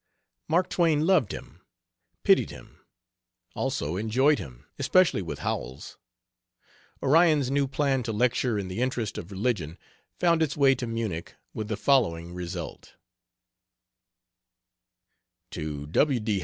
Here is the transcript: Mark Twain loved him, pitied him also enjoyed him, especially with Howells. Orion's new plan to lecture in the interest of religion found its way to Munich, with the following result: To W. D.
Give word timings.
Mark 0.47 0.67
Twain 0.67 1.05
loved 1.05 1.31
him, 1.31 1.61
pitied 2.23 2.49
him 2.49 2.79
also 3.53 3.97
enjoyed 3.97 4.39
him, 4.39 4.65
especially 4.79 5.21
with 5.21 5.37
Howells. 5.45 5.99
Orion's 7.03 7.51
new 7.51 7.67
plan 7.67 8.01
to 8.01 8.11
lecture 8.11 8.57
in 8.57 8.67
the 8.67 8.81
interest 8.81 9.19
of 9.19 9.31
religion 9.31 9.77
found 10.19 10.41
its 10.41 10.57
way 10.57 10.73
to 10.73 10.87
Munich, 10.87 11.35
with 11.53 11.67
the 11.67 11.77
following 11.77 12.33
result: 12.33 12.95
To 15.51 15.85
W. 15.85 16.19
D. 16.19 16.39